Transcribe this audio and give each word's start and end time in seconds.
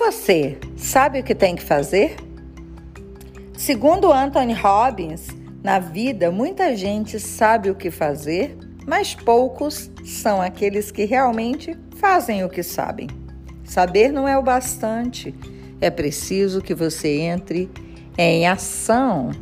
você 0.00 0.58
sabe 0.78 1.20
o 1.20 1.22
que 1.22 1.34
tem 1.34 1.54
que 1.54 1.62
fazer? 1.62 2.16
Segundo 3.54 4.10
Anthony 4.10 4.54
Robbins, 4.54 5.28
na 5.62 5.78
vida 5.78 6.30
muita 6.30 6.74
gente 6.74 7.20
sabe 7.20 7.70
o 7.70 7.74
que 7.74 7.90
fazer, 7.90 8.56
mas 8.86 9.14
poucos 9.14 9.90
são 10.02 10.40
aqueles 10.40 10.90
que 10.90 11.04
realmente 11.04 11.78
fazem 11.96 12.42
o 12.42 12.48
que 12.48 12.62
sabem. 12.62 13.08
Saber 13.62 14.10
não 14.10 14.26
é 14.26 14.38
o 14.38 14.42
bastante, 14.42 15.34
é 15.82 15.90
preciso 15.90 16.62
que 16.62 16.74
você 16.74 17.18
entre 17.20 17.70
em 18.16 18.48
ação. 18.48 19.32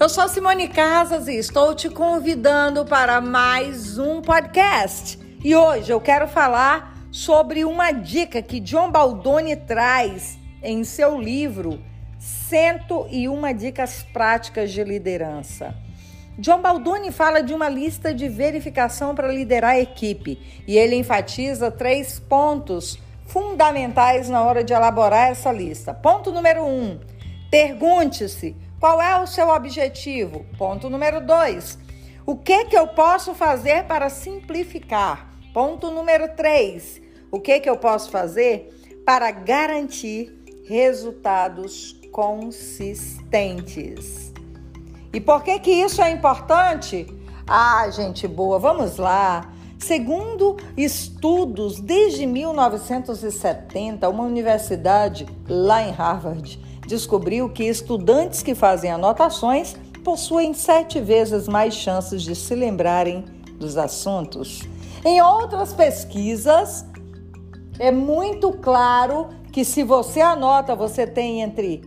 Eu 0.00 0.08
sou 0.08 0.26
Simone 0.28 0.66
Casas 0.66 1.28
e 1.28 1.34
estou 1.36 1.74
te 1.74 1.90
convidando 1.90 2.86
para 2.86 3.20
mais 3.20 3.98
um 3.98 4.22
podcast. 4.22 5.18
E 5.44 5.54
hoje 5.54 5.92
eu 5.92 6.00
quero 6.00 6.26
falar 6.26 6.93
sobre 7.14 7.64
uma 7.64 7.92
dica 7.92 8.42
que 8.42 8.58
John 8.58 8.90
Baldoni 8.90 9.54
traz 9.54 10.36
em 10.60 10.82
seu 10.82 11.16
livro 11.16 11.80
101 12.18 13.54
Dicas 13.56 14.02
Práticas 14.12 14.72
de 14.72 14.82
Liderança. 14.82 15.76
John 16.36 16.60
Baldoni 16.60 17.12
fala 17.12 17.40
de 17.40 17.54
uma 17.54 17.68
lista 17.68 18.12
de 18.12 18.28
verificação 18.28 19.14
para 19.14 19.28
liderar 19.28 19.74
a 19.74 19.78
equipe 19.78 20.40
e 20.66 20.76
ele 20.76 20.96
enfatiza 20.96 21.70
três 21.70 22.18
pontos 22.18 22.98
fundamentais 23.28 24.28
na 24.28 24.42
hora 24.42 24.64
de 24.64 24.72
elaborar 24.72 25.30
essa 25.30 25.52
lista. 25.52 25.94
Ponto 25.94 26.32
número 26.32 26.66
um: 26.66 26.98
pergunte-se 27.48 28.56
qual 28.80 29.00
é 29.00 29.22
o 29.22 29.26
seu 29.28 29.50
objetivo. 29.50 30.44
Ponto 30.58 30.90
número 30.90 31.24
dois: 31.24 31.78
o 32.26 32.34
que, 32.34 32.64
que 32.64 32.76
eu 32.76 32.88
posso 32.88 33.34
fazer 33.34 33.84
para 33.84 34.10
simplificar? 34.10 35.30
Ponto 35.54 35.92
número 35.92 36.26
três: 36.34 37.03
o 37.34 37.40
que, 37.40 37.58
que 37.58 37.68
eu 37.68 37.76
posso 37.76 38.12
fazer 38.12 38.72
para 39.04 39.28
garantir 39.32 40.32
resultados 40.64 42.00
consistentes? 42.12 44.32
E 45.12 45.20
por 45.20 45.42
que, 45.42 45.58
que 45.58 45.72
isso 45.72 46.00
é 46.00 46.12
importante? 46.12 47.12
Ah, 47.44 47.90
gente 47.90 48.28
boa, 48.28 48.60
vamos 48.60 48.98
lá. 48.98 49.52
Segundo 49.80 50.56
estudos, 50.76 51.80
desde 51.80 52.24
1970, 52.24 54.08
uma 54.08 54.22
universidade 54.22 55.26
lá 55.48 55.82
em 55.82 55.90
Harvard 55.90 56.62
descobriu 56.86 57.48
que 57.48 57.64
estudantes 57.64 58.44
que 58.44 58.54
fazem 58.54 58.92
anotações 58.92 59.74
possuem 60.04 60.54
sete 60.54 61.00
vezes 61.00 61.48
mais 61.48 61.74
chances 61.74 62.22
de 62.22 62.36
se 62.36 62.54
lembrarem 62.54 63.24
dos 63.58 63.76
assuntos. 63.76 64.62
Em 65.04 65.20
outras 65.20 65.74
pesquisas, 65.74 66.86
é 67.78 67.90
muito 67.90 68.52
claro 68.52 69.28
que 69.52 69.64
se 69.64 69.82
você 69.82 70.20
anota, 70.20 70.74
você 70.74 71.06
tem 71.06 71.42
entre 71.42 71.82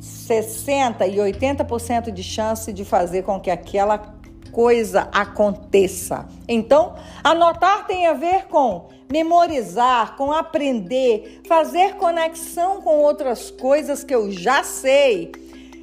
60 0.00 1.06
e 1.06 1.16
80% 1.16 2.10
de 2.10 2.22
chance 2.22 2.72
de 2.72 2.84
fazer 2.84 3.22
com 3.22 3.40
que 3.40 3.50
aquela 3.50 4.14
coisa 4.52 5.08
aconteça. 5.12 6.26
Então, 6.46 6.94
anotar 7.22 7.86
tem 7.86 8.06
a 8.06 8.14
ver 8.14 8.46
com 8.46 8.88
memorizar, 9.10 10.16
com 10.16 10.32
aprender, 10.32 11.40
fazer 11.46 11.94
conexão 11.94 12.82
com 12.82 12.98
outras 12.98 13.50
coisas 13.50 14.04
que 14.04 14.14
eu 14.14 14.30
já 14.30 14.62
sei. 14.62 15.32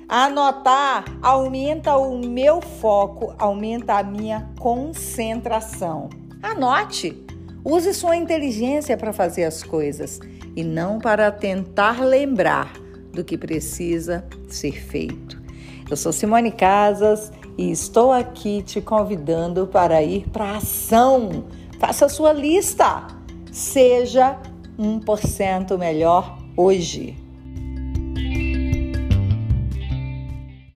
Anotar 0.08 1.06
aumenta 1.22 1.98
o 1.98 2.20
meu 2.20 2.62
foco, 2.62 3.34
aumenta 3.40 3.96
a 3.96 4.03
minha 4.03 4.52
concentração. 4.59 6.09
Anote. 6.44 7.25
Use 7.68 7.96
sua 7.96 8.16
inteligência 8.16 8.96
para 8.96 9.12
fazer 9.12 9.44
as 9.44 9.64
coisas 9.64 10.20
e 10.56 10.64
não 10.64 11.00
para 11.00 11.32
tentar 11.32 12.06
lembrar 12.06 12.72
do 13.12 13.24
que 13.24 13.36
precisa 13.36 14.24
ser 14.48 14.74
feito. 14.74 15.42
Eu 15.90 15.98
sou 15.98 16.12
Simone 16.12 16.52
Casas 16.52 17.31
e 17.58 17.72
estou 17.72 18.12
aqui 18.12 18.62
te 18.62 18.80
convidando 18.81 19.66
para 19.66 20.04
ir 20.04 20.30
para 20.30 20.46
a 20.46 20.58
ação. 20.58 21.46
Faça 21.80 22.06
a 22.06 22.09
sua 22.09 22.34
lista. 22.34 23.08
Seja 23.52 24.40
1% 24.78 25.75
melhor 25.75 26.38
hoje. 26.56 27.18